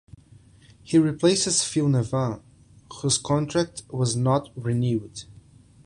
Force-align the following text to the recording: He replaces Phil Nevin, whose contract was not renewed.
He 0.81 0.97
replaces 0.97 1.63
Phil 1.63 1.87
Nevin, 1.87 2.41
whose 3.03 3.19
contract 3.19 3.83
was 3.91 4.15
not 4.15 4.49
renewed. 4.55 5.25